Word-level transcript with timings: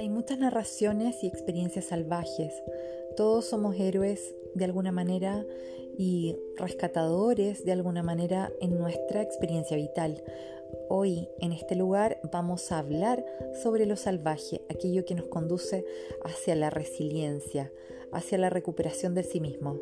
Hay 0.00 0.08
muchas 0.08 0.38
narraciones 0.38 1.22
y 1.22 1.26
experiencias 1.26 1.84
salvajes. 1.84 2.54
Todos 3.18 3.44
somos 3.44 3.78
héroes 3.78 4.34
de 4.54 4.64
alguna 4.64 4.92
manera 4.92 5.44
y 5.98 6.38
rescatadores 6.56 7.66
de 7.66 7.72
alguna 7.72 8.02
manera 8.02 8.50
en 8.62 8.78
nuestra 8.78 9.20
experiencia 9.20 9.76
vital. 9.76 10.24
Hoy 10.88 11.28
en 11.38 11.52
este 11.52 11.74
lugar 11.74 12.18
vamos 12.32 12.72
a 12.72 12.78
hablar 12.78 13.26
sobre 13.62 13.84
lo 13.84 13.96
salvaje, 13.96 14.62
aquello 14.70 15.04
que 15.04 15.14
nos 15.14 15.26
conduce 15.26 15.84
hacia 16.24 16.56
la 16.56 16.70
resiliencia, 16.70 17.70
hacia 18.10 18.38
la 18.38 18.48
recuperación 18.48 19.14
de 19.14 19.22
sí 19.22 19.38
mismo. 19.38 19.78